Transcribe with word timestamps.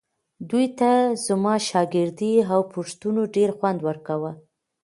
دوی 0.49 0.67
ته 0.79 0.91
زما 1.25 1.53
شاګردۍ 1.69 2.33
او 2.53 2.61
پوښتنو 2.73 3.21
ډېر 3.35 3.49
خوند 3.57 3.79
ورکاوو. 3.87 4.31